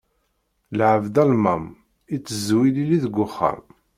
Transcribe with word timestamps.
Lɛebd 0.77 1.15
alemmam, 1.21 1.63
iteẓẓu 2.15 2.59
ilili 2.67 2.97
deg 3.03 3.15
uxxam. 3.25 3.61